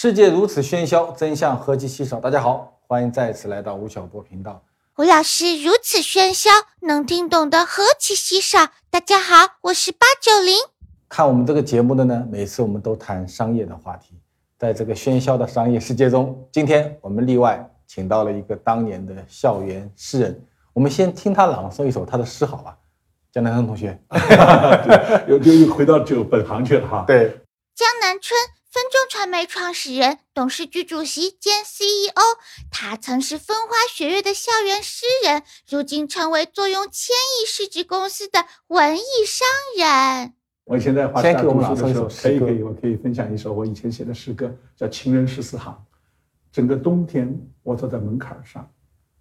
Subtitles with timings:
[0.00, 2.20] 世界如此喧嚣，真相何其稀少。
[2.20, 4.62] 大家好，欢迎再次来到吴晓波频道。
[4.96, 6.50] 吴老师如此喧嚣，
[6.82, 8.68] 能听懂的何其稀少。
[8.90, 10.54] 大家好，我是八九零。
[11.08, 14.14] 看我们这个节目的呢，每次我们都谈商业的话题。
[14.56, 20.46] 在这个喧嚣的商业世界中，今天我们例外请到了一个当年的校园诗人。
[20.72, 22.78] 我们先听他朗诵一首他的诗，好吧？
[23.32, 24.00] 江南春 同学，
[25.26, 27.04] 又又又回到就本行去了哈。
[27.04, 27.30] 对，
[27.74, 28.38] 江南春，
[28.70, 32.12] 分众传媒创始人、董事局主席兼 CEO。
[32.70, 40.34] 他曾是风花雪月的校园诗人，如今成为坐拥千亿市值公司的文艺商人。
[40.64, 45.72] 我以前在华师大读书的时候，可以可以，我可以分享一首我以前写的诗歌，叫《情人十四行》。
[46.52, 48.70] 整个冬天，我坐在门槛上，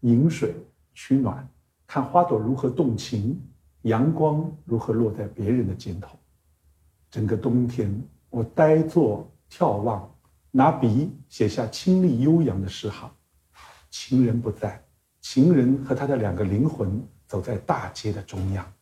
[0.01, 0.53] 饮水
[0.93, 1.49] 取暖，
[1.87, 3.41] 看花朵如何动情，
[3.84, 6.20] 阳光如何落在别人的肩头。
[7.09, 10.09] 整个冬天，我呆坐眺望，
[10.51, 13.09] 拿笔写下清丽悠扬的诗行。
[13.89, 14.84] 情人不在，
[15.21, 18.73] 情人和他的两个灵魂走在大街的中央。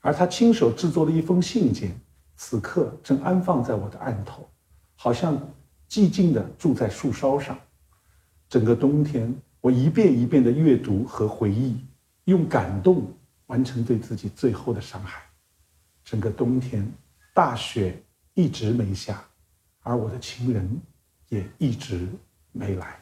[0.00, 1.98] 而他亲手制作的一封信件，
[2.36, 4.48] 此刻正安放在我的案头，
[4.96, 5.36] 好像
[5.88, 7.58] 寂静地住在树梢上。
[8.48, 11.82] 整个冬天，我一遍一遍地阅读和回忆，
[12.24, 13.10] 用感动
[13.46, 15.22] 完成对自己最后的伤害。
[16.04, 16.86] 整个冬天，
[17.32, 18.00] 大雪
[18.34, 19.24] 一直没下，
[19.84, 20.68] 而我的情人
[21.28, 22.08] 也一直
[22.50, 22.98] 没来。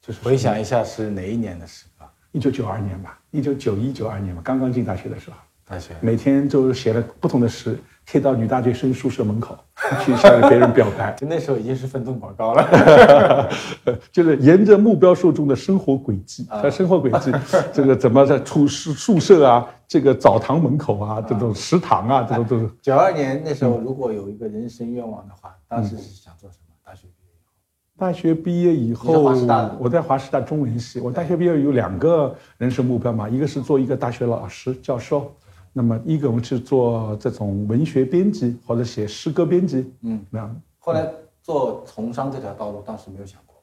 [0.00, 2.06] 就是回想一下是哪一年的事啊？
[2.30, 5.36] 一九九二年吧，一九九一九二年吧，刚刚进大学的时候。
[5.64, 7.76] 大学每天就写了不同的诗，
[8.06, 9.58] 贴到女大学生宿舍门口，
[10.04, 13.50] 去向别人表白，就 那时候已经是分众广告了。
[14.12, 17.32] 就是沿着目标受众的生活轨迹，他生活轨迹，
[17.72, 22.70] 这个怎么在宿宿宿舍啊，这个澡堂门口啊，这种食堂啊，这种都是。
[22.80, 26.62] 九二年那时候，如果有一个人生愿望的话，当时是想做什么？
[26.86, 27.98] 大学毕业以后。
[27.98, 31.00] 大学毕业以后我在华师大中文系。
[31.00, 35.34] 我大学毕业有两个人生目标嘛，一个是做一个大学老师教授，
[35.78, 40.62] 那么一个我们是做这种文学编辑或者写诗歌编辑，嗯，那样。
[40.78, 41.06] 后来
[41.42, 43.56] 做从商这条道路，当时没有想过。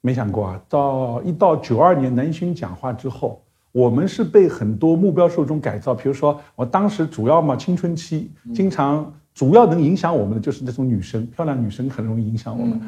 [0.00, 5.94] 没想过啊，到一到九二年南巡讲话之后，我们是被很多目标受众改造。
[5.94, 12.80] 比如说，我当时主要嘛青春期，经常主要能影响我们的就是那种女生，漂亮女生很容易影响我们。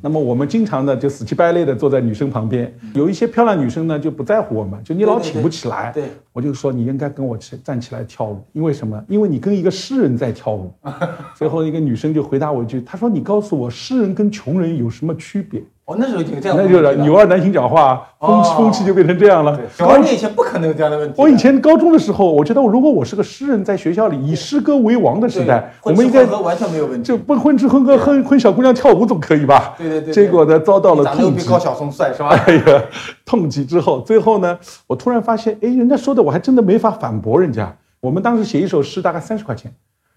[0.00, 5.90] 那么我们经常呢就死乞白赖的坐在女生旁边，有一些漂亮女生呢就不在乎我们，就你老对对挺不起来。
[5.90, 9.04] 对，我就说你应该跟我起站起来跳舞，因为什么？
[9.08, 10.72] 因为你跟一个诗人在跳舞。
[11.34, 19.64] 最后一个女生就回答我一句，她说：“你告诉我，诗人跟穷人有什么区别？”哦，那时候有这样那就是女二男性讲话，风气哦风气就变成这样了对，。
[19.78, 21.14] 九二年以前不可能有这样的问题。
[21.16, 27.06] 我以前高中的时候，我觉得如果我是个诗人，在学校里以诗歌为王的时代，我们应该完全没有问题。
[27.06, 29.76] 就不混吃混喝，哼哼小姑娘跳舞总可以吧？
[29.78, 31.44] 对对对对结果呢，遭到了痛击。
[31.44, 32.30] 比高晓松帅是吧？
[32.30, 32.82] 哎呀，
[33.24, 34.58] 痛击之后，最后呢，
[34.88, 37.72] 我突然发现，哎，人家说的我还真的没法反驳人家。
[38.00, 39.72] 我们当时写一首诗大概三十块钱，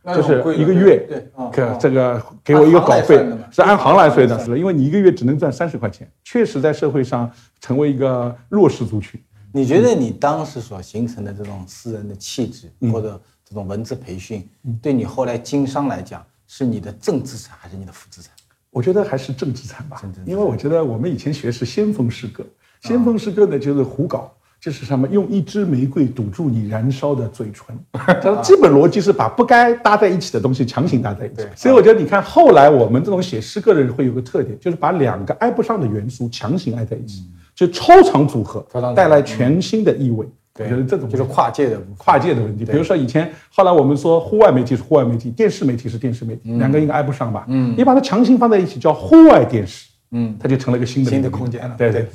[0.06, 3.18] 就是一个月，对，啊可啊这个给我一个稿费
[3.52, 7.30] 是按行来算的，是因为你一个月只能赚三十块钱，确实在社会上
[7.60, 9.22] 成为一个弱势族群。
[9.52, 14.48] 你觉得你当时所形成的这种私人的气质，嗯或者这种文字培训，
[14.82, 18.31] 对你后来经商来讲，是你的正资产还是你的负资产？
[18.72, 22.46] 我觉得还是正资产吧，产因为我觉得我们以前学是先锋诗歌，
[22.81, 24.31] 先锋诗歌呢就是胡搞。
[24.62, 25.08] 就是什么？
[25.08, 31.47] 用一支玫瑰堵住你燃烧的嘴唇， 它的基本逻辑是把不该搭在一起的东西强行搭在一起对。
[31.56, 37.24] 所以我觉得，你看后来我们这种写诗歌的人会有个特点，就是把两个挨不上的元素强行挨在一起，
[37.56, 40.28] 就超长组合超长组合带来全新的意味。
[40.62, 42.66] 我觉得这种就是跨界的跨界的问题。
[42.66, 47.46] 比如说以前，后来我们说户外媒体是户外媒体，电视媒体是电视媒体，两个应该挨不上吧？
[47.48, 51.74] 嗯，你把它强行放在一起叫户外电视，嗯，它就成了一个新的新的空间了。
[51.78, 52.06] 对对，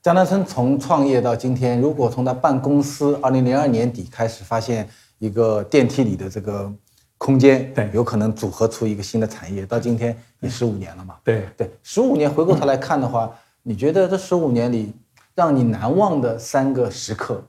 [0.00, 4.88] 江南春从创业到今天，如果从他办公司二零零二年底开始发现
[5.18, 6.72] 一个电梯里的这个
[7.18, 11.16] 空间，对有可能组合出一个新的产业，到今天也十五年了嘛。
[11.24, 13.34] 对对，十五年回过头来看的话，
[13.64, 14.92] 你觉得这十五年里
[15.34, 17.42] 让你难忘的三个时刻？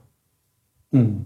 [0.90, 1.24] 嗯，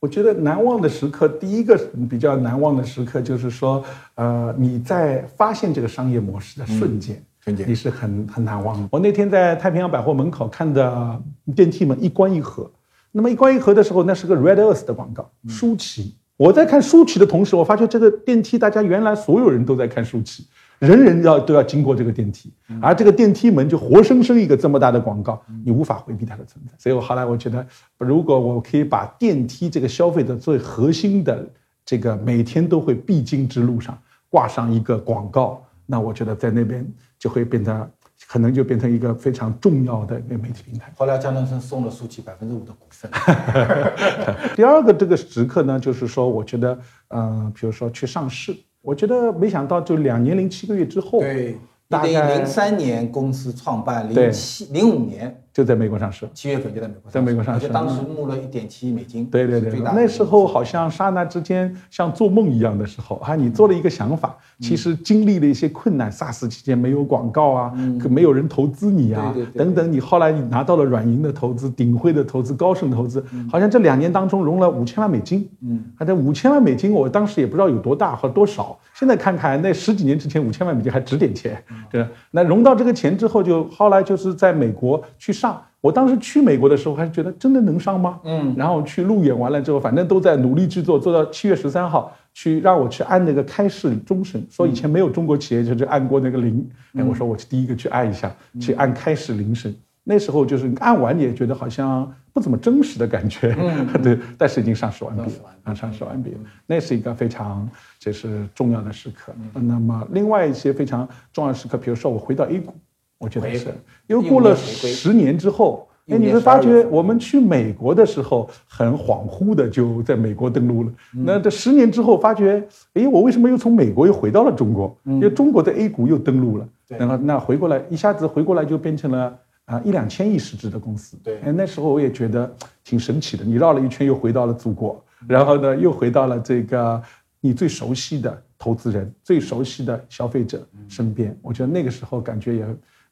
[0.00, 1.78] 我觉得难忘的时刻，第一个
[2.10, 3.84] 比较难忘的时刻就是说，
[4.16, 6.88] 呃，你在发现这个商业模式的瞬间。
[6.88, 8.88] 瞬间你是很很难忘的。
[8.90, 11.22] 我那天在太平洋百货门口看的
[11.54, 12.70] 电梯门一关一合，
[13.12, 16.14] 那么一关一合的时候，那是个 Red Earth 的广告，舒淇。
[16.36, 20.46] 我在看舒淇的同时，我发现这个电梯，大家原来所有人都在看舒淇，
[20.78, 26.72] 人人要都要经过这个电梯，而这个电梯门就活生生一个这么大的广告，你无法回避它的存在。
[26.78, 27.66] 所以我后来我觉得，
[27.98, 31.44] 如果我可以把电梯这个消费者最核心的
[31.84, 33.98] 这个每天都会必经之路上
[34.30, 35.60] 挂上一个广告，
[35.90, 36.86] 那我觉得在那边
[37.18, 37.90] 就会变得
[38.26, 40.92] 可能就变成一个非常重要的一个媒体平台。
[40.96, 43.10] 后来江南春送了苏琪百分之五的股份。
[44.54, 51.56] 第二个这个时刻呢，就是说，我觉得，呃，比如说去上市，我觉得没想到就两年零七个月之后，对，
[51.88, 56.28] 大概零三年公司创办，零七零五年就在美国上市。
[56.34, 85.62] 七月份就在美国上市，在美国上市当时募了一点七亿美金，对对对那时候好像刹那之间像做梦一样的时候啊，你做了一个想法，其实经历了一些困难，SARS 期间没有广告啊，可没有人投资你啊等等，你后来你拿到了软银的投资、鼎晖的投资、高盛投资，好像这两年当中融了五千万美金，嗯，啊，这五千万美金我当时也不知道有多大和多少，现在看看那十几年之前五千万美金还值点钱，对，那融到这个钱之后，就后来就是在美国去上。
[85.80, 88.18] 我当时去美国的时候，还是觉得真的能上吗？
[88.24, 99.74] 嗯，然后去路演完了之后，反正都在努力制作，做到七月十三号去让我去按那个开市终审，说以前没有中国企业就是按过那个铃，哎，我说我第一个去按一下，去按开市铃声。
[100.04, 103.54] 那时候就是按完也觉得好像不怎么真实的感觉，
[104.02, 105.30] 对，但是已经上市完毕了，
[105.64, 109.34] 啊，上市完毕了，那是一个非常这是重要的时刻。
[109.52, 112.74] 那么另外一些非常重要的时刻，比如说我回到 A 股。
[113.20, 113.74] 我觉得是，
[114.06, 120.92] 因为过了十年之后，哎，你会发觉我们去美国的时候很恍惚的就在美国登陆了。
[121.12, 124.96] 那这十年之后发觉，哎，我为什么又从美国又回到了中国？
[125.04, 126.66] 因为中国的 A 股又登陆了。
[126.86, 131.18] 然后那回过来一下子回过来就变成了啊一两千亿市值的公司。
[131.22, 132.50] 对，哎，那时候我也觉得
[132.82, 133.44] 挺神奇的。
[133.44, 137.02] 你绕了一圈又回到了祖国，然后呢又回到了这个
[137.40, 141.36] 你最熟悉的投资人、最熟悉的消费者身边。
[141.42, 142.66] 我觉得那个时候感觉也。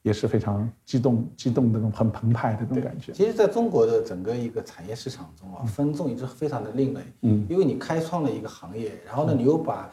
[0.06, 3.12] 也是非常激动、激动的那种很澎湃的那种感觉。
[3.12, 7.00] 其实，在中国的整个一个产业市场中啊，分众一直非常的另类。
[7.22, 9.90] 嗯，因为你开创了一个行业，然后呢，你又把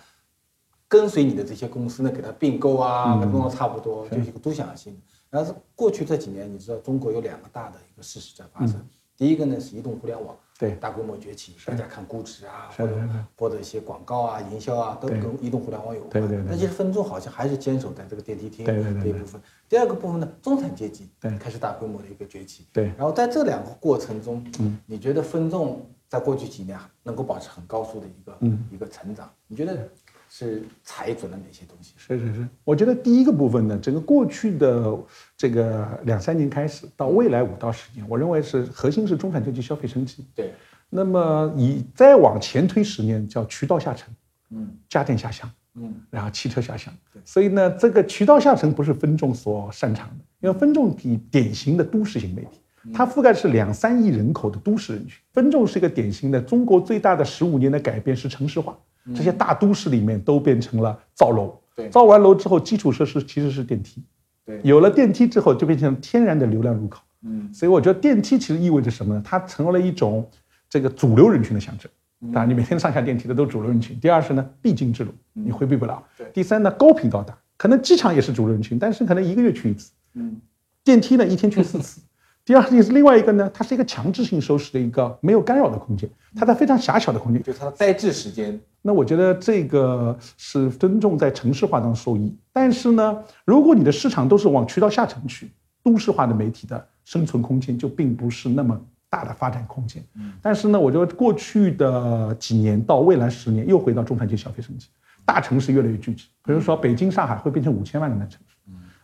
[0.87, 4.95] 跟随你的这些公司呢，给它并购啊，跟中国差不多，就是一个独享性。
[5.31, 8.79] 然后过去这几年，你知道中国有两个大的一个事实在发生。
[9.17, 12.95] 第一个呢是移动互联网，对大规模崛起，大家看估值啊，或者
[13.37, 16.11] 或者一些广告啊、营销啊，都跟移动互联网有关。
[16.11, 16.45] 对对对。
[16.49, 19.41] 但其实分众好像还是坚守在这个电梯厅这一部分。
[19.67, 21.09] 第二个部分呢，中产阶级
[21.39, 22.67] 开始大规模的一个崛起。
[22.71, 22.85] 对。
[22.97, 28.37] 然后在这两个过程中，嗯，你觉得分众在过去几年能够保持很高速的一个
[28.71, 29.29] 一个成长？
[29.47, 29.89] 你觉得？
[30.35, 31.93] 是踩准了哪些东西？
[31.95, 34.97] 是是是，我觉得第一个部分呢，整个过去的
[35.37, 40.25] 这个两三年开始到未来五到十年，我认为是核心是中产阶级消费升级。
[40.33, 40.51] 对，
[40.89, 44.11] 那么以再往前推十年，叫渠道下沉，
[44.49, 46.91] 嗯，家电下乡，嗯，然后汽车下乡。
[47.13, 52.59] 对，所以呢，这个渠道下沉不是分众所擅长的，因为分众比典型的都市型媒体，
[52.91, 58.75] 它覆盖是两三亿人口的都市人群，分众是一个典型的中国最大的十五年的改变是城市化。
[59.13, 64.01] 这些大都市里面都变成了造楼，对，造完楼之后，基础设施其实是电梯，
[64.45, 69.21] 对，有了电梯之后，就变成天然的流量入口，嗯，所以我觉得电梯其实意味着什么呢？
[69.25, 70.25] 它成为了一种
[70.69, 71.91] 这个主流人群的象征。
[72.31, 73.99] 当然，你每天上下电梯的都是主流人群。
[73.99, 76.01] 第二是呢，必经之路，你回避不了。
[76.33, 80.39] 第三呢，高频到达，可能机场也是主流人群，但是可能一个月去一次，嗯，
[80.81, 81.99] 电梯呢一天去四次。
[82.45, 88.59] 第二是另外一个呢，它是一个强制性收拾的一个没有干扰的空间，它在非常狭小的空间，就是它的呆滞时间。
[88.81, 92.35] 那我觉得这个是尊重在城市化当中受益。
[92.51, 95.49] 但是呢，如果你的市场都是往渠道下沉去，
[95.81, 98.77] 都市化的媒体的生存空间就并不是那么
[99.09, 100.03] 大的发展空间。
[100.15, 100.33] 嗯。
[100.41, 104.87] 但是呢，我觉得过去的几年到未来十年又回到中产阶级消费升级，
[105.23, 108.52] 大城市越来越聚集，比如说北京、上海会变成五千万人的城市。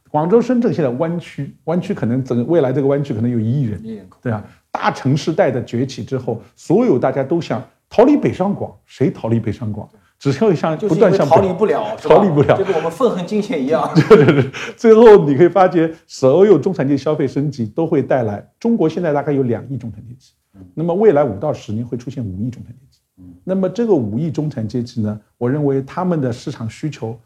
[0.10, 9.88] 广州、深圳现在湾区，湾区可能整个未来这个湾区可能有一亿人，对啊，大城市带的崛起之后，所有大家都想逃离北上广，谁逃离北上广？
[10.18, 13.90] 只要向不断向逃离不了，逃离不了，就跟我们愤恨金钱一样。
[14.10, 20.34] 对对对，最后你可以发觉，所有中产阶级消费升级都会带来中国现在大概有两亿中产阶级，
[20.74, 23.00] 那么未来五到十年会出现五亿中产阶级。
[23.44, 27.18] 那么这个五亿中产阶级呢，我认为他们的市场需求。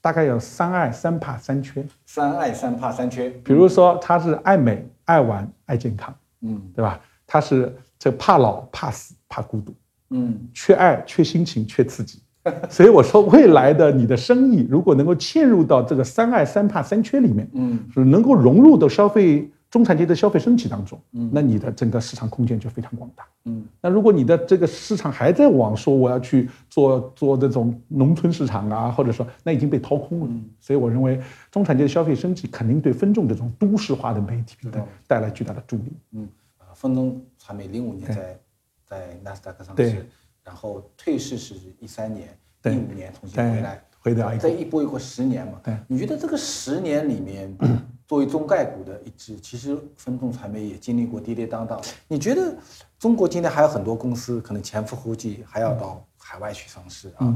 [0.00, 3.30] 大概有三爱三怕三缺，三爱三怕三缺。
[3.44, 7.00] 比如说，他是爱美、爱玩、爱健康，嗯，对吧？
[7.26, 9.74] 他是这怕老、怕死、怕孤独，
[10.10, 12.20] 嗯，缺爱、缺心情、缺刺激。
[12.70, 19.50] 所以我说，未来的你的生意如果能够嵌入到这个三爱三怕三缺里面，嗯，是能够融入到消费。
[19.70, 31.20] 中产阶级的消费升级当中，嗯，那你的整个市场空间就非常广大，嗯，那如果你的这个市场还在往说我要去做做这种农村市场啊，或者说那已经被掏空了，嗯，所以我认为
[31.52, 36.28] 中产阶级消费升级肯定对分众这种都市化的媒体平台带来巨大的助力，嗯，
[36.74, 38.36] 分众传媒零五年在
[38.84, 40.04] 在纳斯达克上市，
[40.42, 42.28] 然后退市是一三年，
[42.64, 47.56] 一五年重新回来，回来这一波一波十年嘛，对，你觉得这个十年里面？
[48.10, 51.80] 作为中概股的一支，其实分众传媒也经历过跌跌宕宕。
[52.08, 52.52] 你觉得
[52.98, 57.32] 中国今天还有很多公司可能前赴后继，还要到海外去上市啊？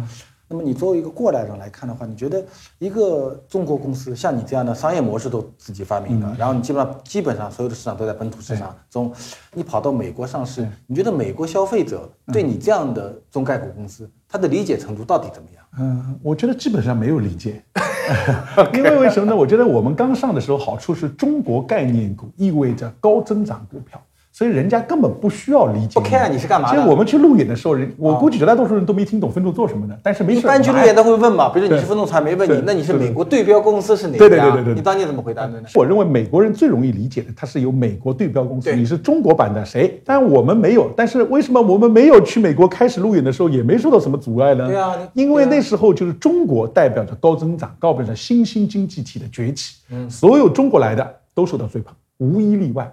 [0.49, 2.45] 那么你作为一个过来人来看的话，你觉得
[2.81, 9.15] 一个中国公司像你这样的商业模式都自己发明的，然后你基本上基本上所有的市场都在本土市场中，
[9.53, 15.65] 你跑到美国上市，你觉得美国消费者对你这样的中概股公司，他的理解程度到底怎么样？
[15.79, 17.65] 嗯，我觉得基本上没有理解，
[18.75, 19.35] 因为为什么呢？
[19.35, 24.01] 我觉得我们刚上的时候，好处是中国概念股意味着高增长股票。
[24.37, 26.77] 所以人家根本不需要理解，不 care 你是干嘛的。
[26.77, 29.97] 其实我们去路演的时候，人我估计绝大多数人都没听懂分众做什么的。
[30.03, 34.19] 但是没事，一般去路演都会问嘛，比如你是分众传媒，问你，那你是美国对标公司是哪家？
[34.19, 34.75] 对对对对对。
[34.75, 35.69] 你当年怎么回答的呢？
[35.77, 40.03] 我认为美国人最容易理解的，它是有美国对标公司，你是中国版的谁？
[40.05, 40.91] 但我们没有。
[40.97, 44.67] 但是为什么我们没有去美国开始路演的时候，也没受到什么阻碍呢？
[44.67, 49.77] 对啊，因为那时候就是中国代表着高增长，代表着新兴经济体的崛起。
[49.93, 52.93] 嗯，所有中国来的都受到追捧，无一例外。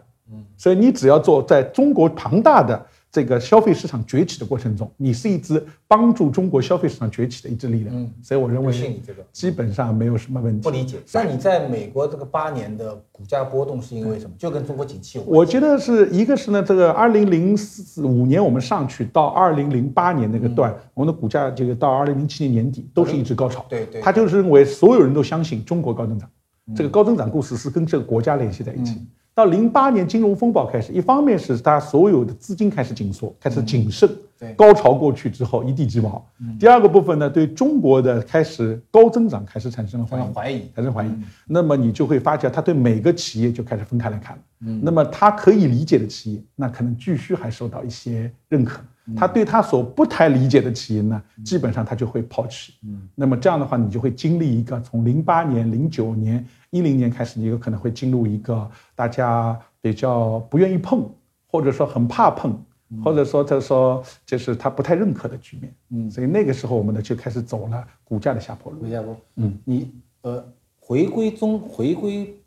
[0.57, 7.93] 所以你只要做在中国庞大的这个消费市场崛起的过程中，你是一支帮助中国消费市场崛起的一支力量。
[7.93, 10.61] 嗯，所以我认为是你这个基本上没有什么问题。
[10.63, 10.97] 不理解。
[11.13, 14.31] 那你在美国这个八年的股价波动是因为什么？
[14.37, 15.37] 就跟中国景气有关。
[15.37, 23.65] 我觉得是一个是呢，这个二零零四五年我们上去到二零零八年那个段，我们的股价这个到二零零七年年底都是一直高潮。
[23.67, 23.99] 对对。
[23.99, 26.29] 他就是认为所有人都相信中国高增长，
[26.73, 29.01] 这个高增长故事是跟这个国家联系在一起。
[29.33, 34.09] 到零八年金融风暴开始，一方面是他所有的资金开始紧缩，开始谨慎，
[34.57, 36.25] 高潮过去之后一地鸡毛。
[36.59, 41.09] 第二个部分呢，对中国的开始高增长开始产生了怀疑，产生怀疑。
[41.47, 44.41] 那么你就会发觉，他对每个企业就开始分开来看了。
[44.81, 48.81] 那么他可以理解的企业，那可能继续还受到一些认可。
[49.15, 52.73] 他对他所不太理解的企业呢，基本上他就会抛弃。
[52.83, 61.09] 嗯，那么这样的话，你就会经历一个从零八年、零九年、一零年开始，你有可能会进入一个大家比较不愿意碰，
[61.47, 62.57] 或者说很怕碰，
[63.03, 65.75] 或者说他说就是他不太认可的局面。
[65.89, 68.89] 嗯，所以那个时候我们呢就开始走了股价的下坡路。
[68.89, 69.17] 下坡。
[69.35, 69.91] 嗯，你
[70.21, 70.45] 呃
[70.79, 72.37] 回归中回归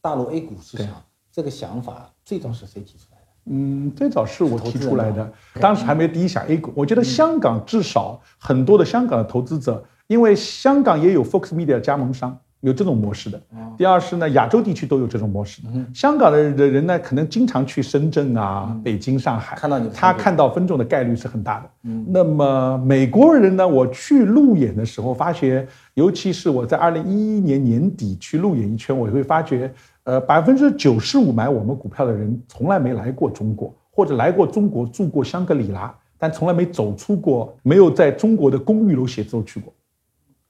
[0.00, 3.15] 大陆 A 股市场这个想法最终是谁提出来？
[3.48, 6.72] 嗯，最早是我提出来的，当时还没第一想 A 股。
[6.74, 13.40] 我觉得香港至少很多的香港的投资者，因为香港也有 Fox Media 加盟商，有这种模式的。
[13.78, 15.62] 第二是呢，亚洲地区都有这种模式。
[15.94, 21.90] 香港的人呢，可能经常去深圳啊、北京、上海，看到你，他看到分众的概率是很大的。
[22.08, 29.72] 那么美国人呢，我去路演的时候发觉，尤其是我在二零一一年年底去路演一圈，我会发觉。
[30.06, 39.74] 呃，百分之九十五买我们股票的人从来没来过中国，或者来过中国住过香格里拉，但从来没走出过，没有在中国的公寓楼写字楼去过，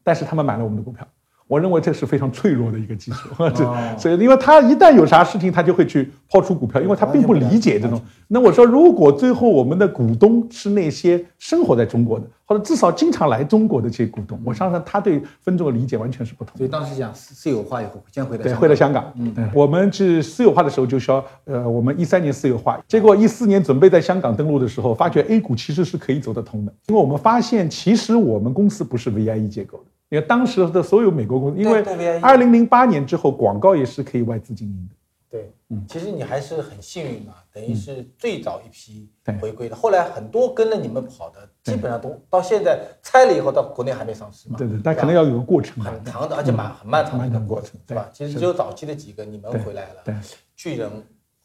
[0.04, 1.08] 但是他们买了我们的股票。
[1.48, 3.28] 我认为这是非常脆弱的一个技术，
[3.96, 8.00] 所以因为他一旦有啥事情，他就会去抛出股票，因为他并不理解这种。
[8.26, 16.56] 那我说，如果最后我们的股东是那些生活在中国的，或者至少经常来中国的这些股东，我相信他对分众的理解完全是不同。
[16.56, 19.12] 所以当时讲私有化以后，先回对回到香港。
[19.16, 29.84] 嗯，我们是私有化的时候就说，呃，我们一三年私有化，结果一四年准备在香港登陆的时候，发觉 A 股其实是可以走得通的，因为我们发现其实我们公司不是 VIE 结构的。
[30.08, 31.82] 因为当时的所有美国公司，因为
[32.20, 34.94] 二零零八年之后，广告也是可以外资经营的。
[35.28, 39.10] 对，嗯，其实你还是很幸运嘛，等于是最早一批
[39.40, 39.74] 回归的。
[39.74, 44.56] 后来很多跟着你们跑的，基本上都到现在拆了以后，到国内还没上市嘛。
[44.56, 48.08] 对对，但可能要有个过程，很长的，而且蛮很漫长的一个过程，对吧？
[48.12, 50.14] 其实只有早期的几个你们回来了，对，
[50.54, 50.88] 巨人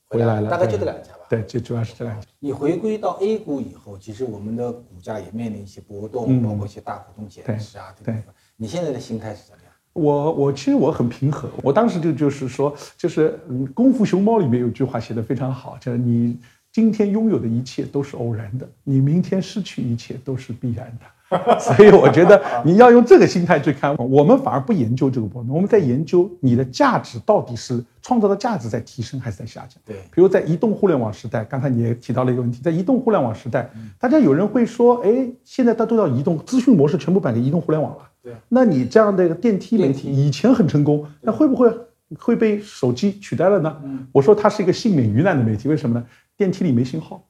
[0.07, 1.25] 回来了，大概就这两家吧。
[1.27, 2.27] 对，就主要是这两家。
[2.39, 8.23] 你回归到 A 股以后，其实我们的股价也面临一些波动，包括一些大股东减持啊这部分。
[8.61, 9.73] 你现在的心态是怎么样？
[9.93, 16.37] 我我其实我很平和，我当时就就是说，就是嗯，《功夫熊猫》里面有句话写的非常好，就是你
[16.71, 21.05] 今天拥有的一切都是偶然的，你明天失去一切都是必然的。
[21.59, 29.81] 所以我觉得你要用这个心态去看， 我们反而不研究这个波动，我们在研究你的价值到底是创造的价值在提升还是在下降。
[29.85, 37.99] 对，比如在移动互联网时代，刚才你也提到了一个问题，在移动互联网时代，大家有人会说，哎，现在大家都要移动，资讯模式全部摆给移动互联网了。
[38.21, 41.71] 对，那你这样的一个电梯媒体以前很成功，那会不会
[42.19, 43.75] 会被手机取代了呢？
[44.11, 46.05] 我说它是一个幸免于难的媒体，为什么呢？
[46.35, 47.23] 电梯里没信号。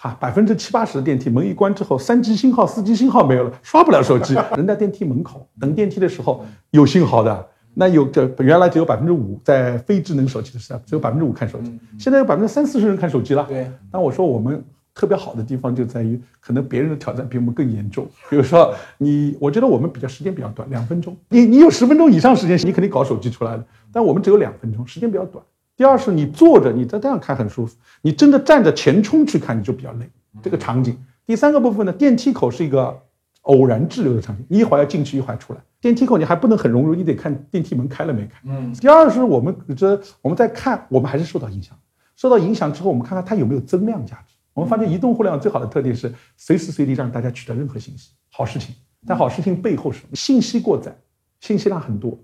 [0.00, 4.32] 哈，百分之七八十的电梯门一关之后，三 G 信号、四 G 信号没有了，刷不了手机。
[4.56, 13.44] 人在电梯门口等电梯的时候有信号的，那有这原来只有百分之五在非智能手机的时代，只有百分之五看手机，现在有百分之三四十人看手机了。
[13.48, 14.64] 对，那我说我们
[14.94, 18.06] 特别好的地方就在于，可能别人的挑战比我们更严重。
[18.30, 21.16] 比如说你，我觉得我们比较时间比较短，两分钟。
[21.30, 25.44] 你你有十分钟以上时间，你肯定搞手机出来的，但我们只有两分钟，时间比较短。
[25.78, 30.10] 第二是你坐着，你在这样看很舒服，你真的站着前冲去看，你就比较累。
[30.42, 30.98] 这个场景。
[31.24, 33.00] 第三个部分呢，电梯口是一个
[33.42, 35.60] 偶然滞留的场景，你一会儿要进去，一会儿出来。
[35.80, 38.40] 电梯口你还不能很融入，你得看电梯门开了没开。
[38.42, 38.72] 嗯。
[38.74, 41.78] 第二是我们这我们在看，我们还是受到影响。
[42.16, 44.34] 受到影响之后，我们看看它有没有增量价值。
[44.54, 48.74] 我们发现移动互联网最好的特点是随时随地让大家取得任何信息，好事情。
[49.06, 50.92] 但好事情背后是信息过载，
[51.38, 52.18] 信息量很多。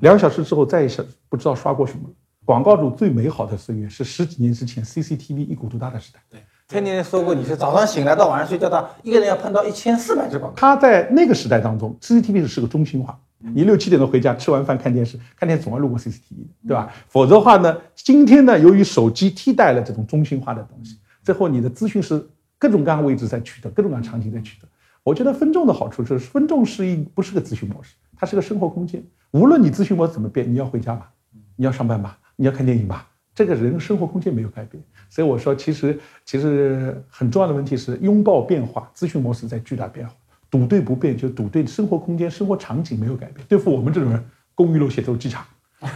[0.00, 2.06] 两个小时之后再一下不知道刷过什么。
[2.46, 6.20] 广告主最美好的岁月是十几年之前 CCTV 一股独大的时代。
[6.30, 10.56] 对，天天说过你是早上醒来到晚上睡觉，到一个人要碰到一千四百只广告。
[10.56, 13.18] 他在那个时代当中，CCTV 是个中心化。
[13.38, 16.88] 你六七点钟回家，吃完饭看电视，看电视总要路过 CCTV，对吧？
[17.08, 22.24] 否则的话呢，今天呢，由于手机替代了这种中心化的东西，最后你的资讯是
[22.58, 24.68] 各种各样位置在取得，各种各样场景在取得。
[25.02, 29.04] 我觉得分众的好处是，分众是一不是个资讯模式，它是个生活空间。
[29.32, 31.10] 无论你资讯模式怎么变，你要回家吧，
[31.56, 34.82] 你要上班吧，你要看电影吧，这个人生活空间没有改变。
[35.08, 40.14] 所以我说，其实其实很重要的问题是拥抱变化，咨询模式在巨大变化。
[40.48, 43.44] 赌对不变，就赌对生活空间、生活场景没有改变。
[43.48, 44.24] 对付我们这种人，
[44.54, 45.44] 公寓楼写字楼机场；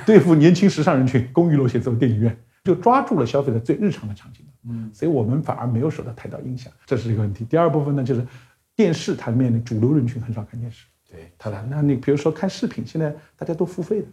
[0.04, 4.44] 对付年轻时尚人群，公寓楼写字楼电影院，就抓住了消费者最日常的场景。
[4.68, 7.44] 嗯，所以我们反而没有受到太大影响，这是一个问题。
[7.44, 8.26] 第二部分呢，就是
[8.74, 10.84] 电视它面临主流人群很少看电视。
[11.08, 14.08] 对，它的那你比如说看视频，现在大家都付费的，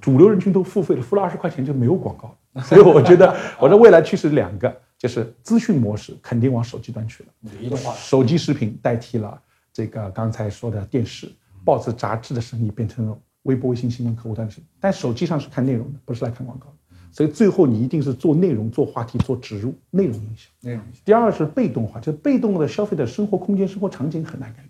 [0.00, 2.34] 主流人群都付费了，付了二十块钱就没有广告。
[2.62, 7.28] 所以我觉得， 我的未来趋势两个，就是资讯模式肯定往手机端去了，
[7.60, 9.40] 移动化，手机视频代替了。
[9.72, 11.30] 这个刚才说的电视、
[11.64, 16.72] 报纸、杂志的生意变成了微博、微信、新闻客户端的生意，但手机上是看内容的，不是来看广告的。
[17.12, 20.48] 所以最后你一定是做内容、做话题、做植入，内容影响。
[20.60, 20.82] 内容。
[21.04, 24.64] 第二是被动化，就是被动的消费的生活空间、生活场景很难改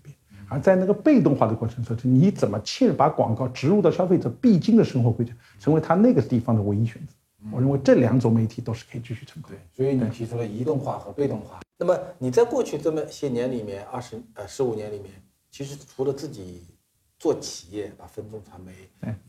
[0.51, 7.13] 而在那个被动化的过程中，你怎么切把广告植入到消费者必经的生活规则，成为他那个地方的唯一选择。
[7.53, 9.49] 我认为这两种媒体都是可以继续成功。
[9.49, 11.61] 对，所以你提出了移动化和被动化。
[11.77, 15.09] 那么你在过去这么些年里面，二十呃十五年里面，
[15.49, 16.61] 其实除了自己
[17.17, 18.73] 做企业，把分众传媒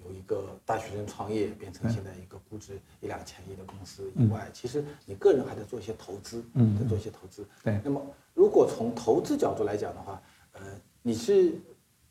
[0.05, 7.47] 有一个大学生创业变成现在一个估值一两千亿的公司以外，其实你个人还在做一些投资，嗯，在做一些投资。
[7.63, 7.81] 对。
[7.85, 8.05] 那么
[8.35, 10.21] 如果从投资角度来讲的话，
[10.55, 10.61] 呃，
[11.03, 11.53] 你是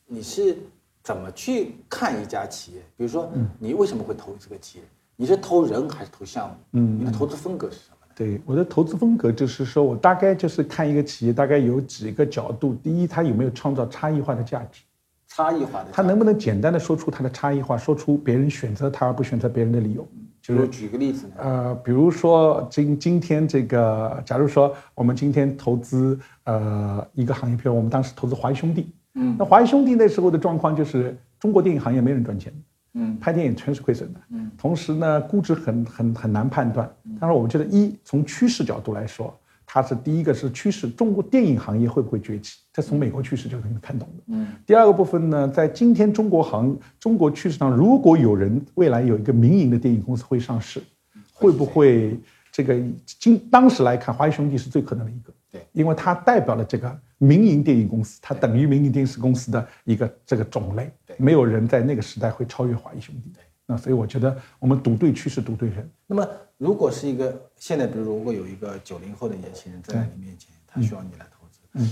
[0.06, 0.58] 你是
[1.04, 2.82] 怎么去看一家企业？
[2.98, 4.84] 比如说，你为什么会投这个企业？
[5.16, 6.56] 你是投人还是投项目？
[6.74, 7.98] 嗯，你的投资风格是什么？
[8.14, 12.76] 对我的投资风格就是说，我大概就是看一个企业，大概有几个角度。
[12.76, 14.82] 第一，它有没有创造差异化的价值？
[15.28, 20.06] 差异化的，它能不能简单的说出它的差异化，说出别人选择它而不选择别人的理由？
[20.42, 21.30] 就是举个例子？
[21.38, 32.52] 呃，比如说今今天这个，假如说我们今天投资呃一个行业，比如我们当时投资华谊兄弟，嗯，那华谊兄弟那时候的状况就是中国电影行业没人赚钱。
[32.94, 34.20] 嗯，拍电影全是亏损的。
[34.32, 36.94] 嗯，同时呢，估值很很很难判断。
[37.22, 39.34] 但是我们觉得，一从趋势角度来说，
[39.74, 42.58] 它是第一个是趋势，中国电影行业会不会崛起？
[42.74, 44.24] 这从美国趋势就能看懂的。
[44.28, 50.84] 嗯，第二个部分呢，在今天中国行中国趋势上，如果有人未来有一个民营的电影公司会上市，
[51.32, 52.20] 会不会
[52.52, 55.32] 这个今当时来看，华谊兄弟是最可能的一个。
[55.50, 60.92] 对，因为它代表了这个民营电影公司，它等于民营电视公司的一个这个种类。
[61.08, 63.32] 对，没有人在那个时代会超越华谊兄弟。
[63.34, 65.90] 对，那所以我觉得我们赌对趋势，赌对人。
[66.06, 71.90] 那么，如果是一个现在，比如如果有一个九零后的年轻人站在你面前，他需要你来投资，嗯，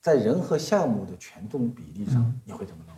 [0.00, 2.96] 在人和项目的权重比例上，你会怎么弄？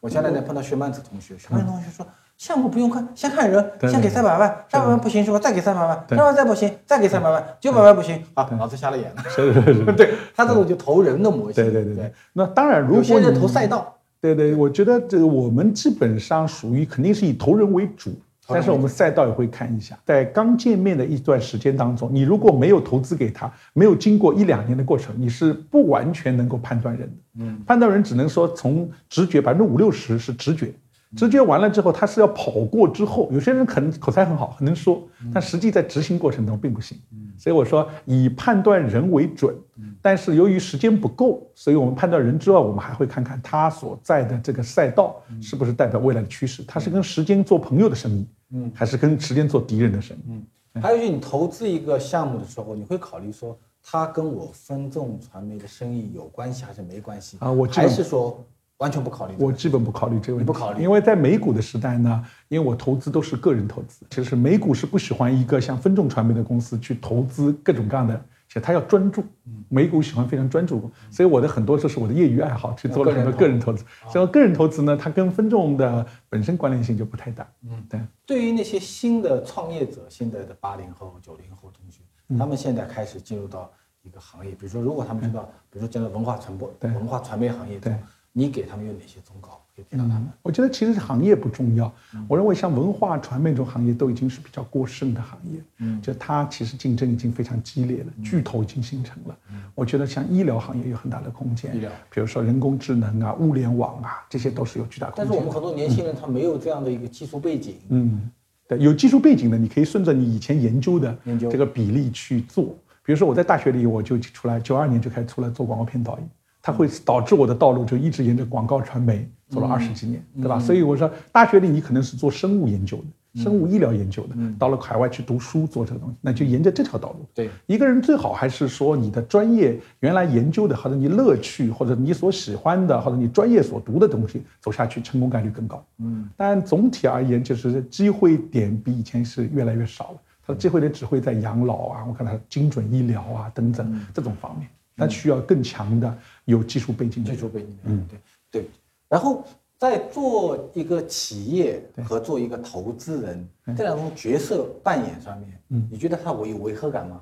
[0.00, 2.04] 我前两天碰到薛曼子同学，薛曼子同学说。
[2.36, 5.38] 项目不用看，先看人，先给三百万，三百万不行是吧？
[5.38, 9.22] 再给三百万，三百万再不行，再给三百万，九百万不行，好，老子瞎了眼了。
[9.30, 11.54] 是是是， 对他这种就投人的模型。
[11.64, 12.12] 对对对对。
[12.34, 13.95] 那当然，如果现在投赛道，
[14.34, 18.10] 对对，我觉得这个我们基本上属于肯定是以投人为主，
[18.48, 19.98] 但是我们赛道也会看一下。
[20.04, 27.16] 在刚见面的一段时间当中，你如果没有投资给他，没有经过一两年的过程，你是不完全能够判断人的。
[27.40, 30.72] 嗯，判断人只能说从直觉，百分之五六十是直觉。
[31.16, 35.02] 直觉完了之后，他是要跑过之后，有些人可能口才很好，很能说，
[35.32, 36.96] 但实际在执行过程中并不行。
[37.38, 39.54] 所以我说以判断人为准，
[40.00, 50.20] 但是由于时间不够，所以我们判断人之外，我们还会看看他所在的这个赛道是不是代表未来的趋势，他是跟时间做朋友的生意，嗯，还是跟时间做敌人的生意？
[50.28, 57.50] 嗯，还有就是你投资一个项目的时候，你会考虑说他跟我分众传媒的生意有关系还是没关系啊？
[57.50, 58.44] 我还是说。
[58.78, 60.46] 完全不考虑，我基本不考虑这个问题。
[60.46, 68.20] 不考虑，因为在美股的时代呢，因为我投资都是个人投资，其实美股是不喜欢一个像分众传媒的公司去投资各种各样的。
[68.48, 69.22] 就他要专注。
[69.68, 73.84] 美股喜欢非常专注，所以我的很多就是我的业余爱好，去做了很多个人投资。
[74.08, 77.46] 所以个人投资呢，它跟分众的本身关联性就不太大。
[77.68, 78.00] 嗯，对。
[78.24, 82.02] 对于那些新的创业者，现在的八零后、九零后同学，
[82.38, 83.68] 他们现在开始进入到
[84.02, 87.96] 一个行业，比如说，如果他们知道，比如说进入文化传播、文化传媒行业，对，
[88.38, 89.62] 你给他们有哪些忠告？
[89.90, 91.90] 嗯，我觉得其实行业不重要。
[92.28, 95.60] 我认为像文化传媒这种行业都已经是比较过剩的行业。
[95.78, 99.36] 嗯，就它其实竞争已经非常激烈了，巨头已经形成了。
[99.50, 101.74] 嗯，我觉得像医疗行业有很大的空间。
[101.74, 105.24] 医疗，比如说人工智能啊、物联网啊，这些都是有巨大空间。
[105.24, 107.76] 但是我们很多年轻人他没有这样的一个技术背景。
[107.88, 108.30] 嗯，
[108.68, 111.16] 对，有技术背景的，你可以顺着你以前研究的
[111.50, 112.74] 这个比例去做。
[113.02, 116.28] 比如说我在大学里我就出来，九二年就开始出来做广告片导演。
[116.66, 120.58] 它会导致我的道路就一直沿着广告传媒走了二十几年，对吧？
[120.58, 127.24] 所以我说，大学里你可能是做生物研究的，生物医疗研究的，到了海外去读书做这个东西，那就沿着这条道路。
[127.32, 135.80] 对，一个人最好还是说你的专业原来研究的，或者你乐趣，或者你所喜欢的，或者你专业所读的东西走下去，成功概率更高。
[135.98, 140.18] 嗯，但总体而言，就是机会点比以前是越来越少了。
[140.44, 144.68] 它的机会点只会在养老啊，我看它精准医疗啊等等这种方面。
[144.98, 148.18] 那需要更强的有技术背景的，技术背景的，嗯，对
[148.50, 148.70] 对。
[149.08, 149.44] 然后
[149.78, 157.20] 在做一个企业和做一个投资人这两种角色扮演上面，嗯，你觉得他违有违和感吗？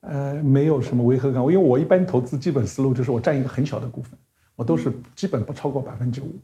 [0.00, 1.40] 呃，没有什么违和感。
[1.42, 4.18] 因为我一般投资基本思路就是我占一个很小的股份，
[4.54, 6.34] 我都是基本不超过百分之五，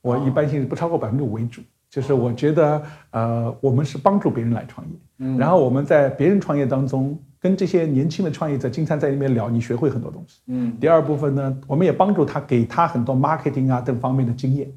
[0.00, 1.60] 我一般性是不超过百分之五为主。
[1.90, 7.18] 就是我觉得，呃，我们是帮助别人来创业，嗯，然后我们在别人创业当中。
[7.46, 10.40] 跟这些年轻的创业者经常在那边聊，你学会很多东西。
[10.48, 14.68] 嗯，第二部分呢，我们也帮助他，给他很多 marketing 啊等方面的经验。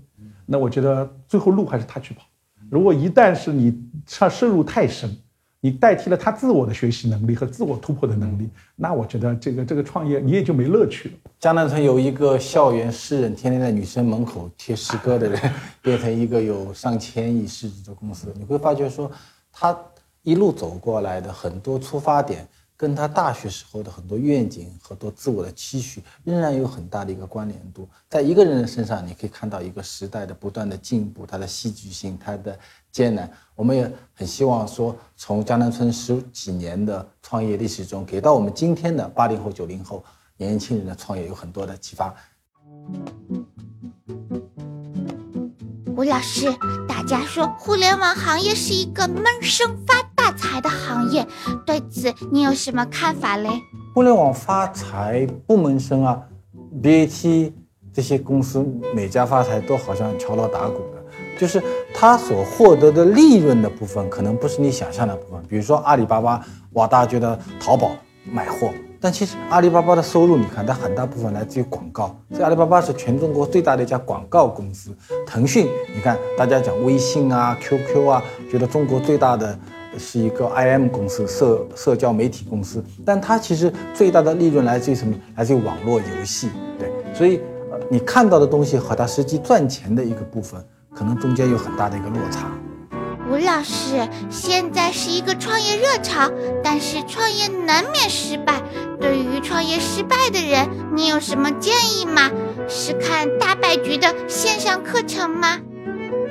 [0.46, 2.22] 那我觉得最后路还是他去跑。
[2.70, 3.76] 如果一旦是你
[4.08, 5.10] 他深入太深，
[5.60, 11.16] 你代替了他自我的学习能力和自我突破的能力，那我觉得这个这个创业你也就没乐趣了。
[11.40, 15.42] 江南村有一个校园诗人，天天在女生门口贴诗歌的人，
[15.82, 19.12] 变成一个有上千亿市值的公司，你会发觉说，
[19.52, 19.76] 他
[20.22, 22.48] 一路走过来的很多出发点。
[22.80, 27.86] 跟他大学时候的很多愿景、很多自我的期许，仍然有很大的一个关联度。
[28.08, 32.58] 在一个人的身上，你可以看到一个时代的不断的进步，它的戏剧性，它的
[32.90, 33.30] 艰难。
[33.54, 40.02] 我们也很希望说，从江南村十几年的创业历史中，给到我们今天的八零后、九零后
[40.38, 42.16] 年轻人的创业有很多的启发。
[45.98, 46.50] 吴老师，
[46.88, 49.99] 大家说互联网行业是一个闷声发
[50.30, 51.26] 发财的行业，
[51.66, 53.50] 对此你有什么看法嘞？
[53.96, 56.22] 互联网发财不闷声啊
[56.84, 57.52] ，BAT
[57.92, 58.64] 这些公司
[58.94, 61.04] 每家发财都好像敲锣打鼓的，
[61.40, 61.60] 就是
[61.96, 65.44] 它所获得的利润的部分，可能不是你想象的部分。
[65.50, 67.90] 比如说阿里巴巴，哇，大家觉得淘宝
[68.32, 68.72] 买货。
[69.02, 72.16] 但其实阿里巴巴的收入，你看它很大部分来自于广告。
[72.36, 74.96] 这阿里巴巴是全中国最大的一家广告公司。
[75.26, 79.58] 腾讯，你看大家讲微信啊、QQ 啊，觉得中国最大的
[80.00, 82.84] 是一个 IM 公司，社社交媒体公司。
[83.06, 85.14] 但它其实最大的利润来自于什么？
[85.36, 86.50] 来自于网络游戏。
[86.80, 90.60] 对，所以呃，你看到的东西和它实际赚钱的一个部分，
[90.96, 92.50] 可能中间有很大的一个落差。
[93.30, 96.32] 吴老师，现在是一个创业热潮，
[96.64, 98.56] 但是创业难免失败。
[99.00, 102.32] 对于创业失败的人，你有什么建议吗？
[102.68, 105.60] 是看大败局的线上课程吗？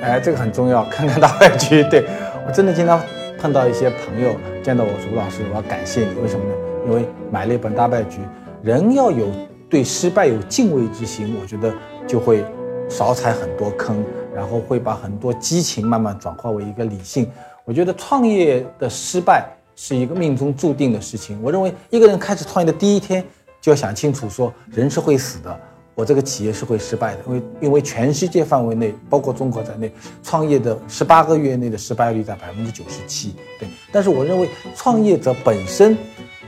[0.01, 1.83] 哎，这个很重要，看看大败局。
[1.89, 2.05] 对
[2.45, 3.01] 我真的经常
[3.41, 6.53] 碰到一些朋友见到我说吴老师，我要感谢你，为什么呢？
[6.85, 8.19] 因为买了一本大败局。
[8.61, 9.27] 人要有
[9.69, 11.73] 对失败有敬畏之心，我觉得
[12.05, 12.43] 就会
[12.89, 14.03] 少踩很多坑。
[14.31, 17.29] 然后会把很多激情慢慢转化为一个理性。
[17.65, 21.37] 我觉得创业的失败是一个命中注定的事情。
[21.43, 23.25] 我认为一个人开始创业的第一天
[23.59, 25.59] 就要想清楚，说人是会死的，
[25.99, 27.19] 我这个企业是会失败的。
[27.27, 29.91] 因为因为全世界范围内，包括中国在内，
[30.23, 33.35] 创业的十八个月内的失败率在百分之九十七。
[33.59, 35.97] 对，但是我认为创业者本身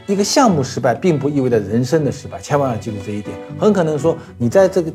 [0.08, 3.36] 一个项目失败，并不意味着人生的失败，千万要记住这一点。
[3.60, 4.92] 很可能说你在这个。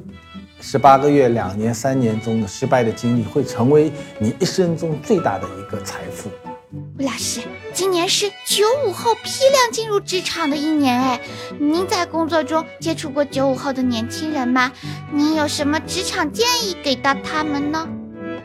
[0.59, 6.31] 十八个月、两年、三年中的失败的经历，会成为你一生中最大的一个财富。
[6.73, 7.41] 吴老师，
[7.73, 11.21] 今年是九五后批量进入职场的一年，哎，
[11.61, 14.73] 您在工作中接触过九五后的年轻人吗？
[15.13, 17.89] 您有什么职场建议给到他们呢？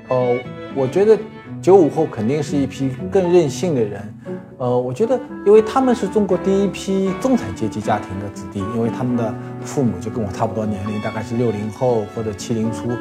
[0.09, 0.37] 哦，
[0.75, 1.17] 我觉得
[1.63, 4.15] 九五后肯定是一批更任性的人。
[4.59, 9.33] 呃，我觉得，因为他们是中国第一批中产阶级家庭的子弟，因为他们的
[9.65, 12.91] 父母就跟我差不多年龄，大概是六零后或者七零初，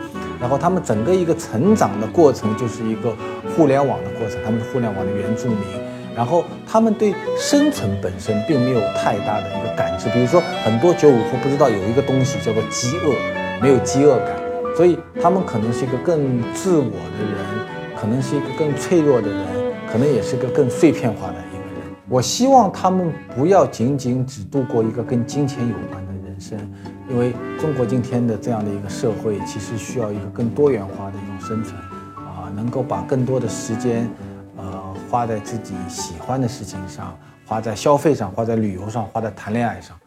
[0.40, 3.14] 然后他们整个一个成长的过程就是一个
[3.54, 5.58] 互联网的过程，他们是互联网的原住民，
[6.16, 10.08] 然后他们对生存本身并没有太大的一个感知。
[10.08, 13.14] 比如说，很多九五后不知道有一个东西叫做饥饿，
[13.60, 14.34] 没有饥饿感，
[14.74, 17.44] 所以他们可能是一个更自我的人，
[17.94, 19.46] 可能是一个更脆弱的人，
[19.92, 21.94] 可能也是个更碎片化的一个人。
[22.08, 26.09] 我希望他们不要仅仅只度过一个跟金钱有关的
[26.40, 26.58] 生，
[27.08, 31.78] 因为中国今天的这样的一个社会，其实需要一个更多元化的一种生存，
[32.16, 34.08] 啊，能够把更多的时间。
[35.10, 39.98] 花在自己喜欢的事情上，花在消费上，花在旅游上，花在谈恋爱上。